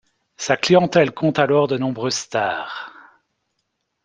Sa 0.35 0.57
clientèle 0.57 1.11
compte 1.11 1.37
alors 1.37 1.67
de 1.67 1.77
nombreuses 1.77 2.15
stars. 2.15 2.91